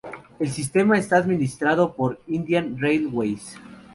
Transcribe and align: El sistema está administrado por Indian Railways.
El 0.39 0.49
sistema 0.49 0.97
está 0.97 1.17
administrado 1.17 1.93
por 1.93 2.19
Indian 2.25 2.75
Railways. 2.81 3.55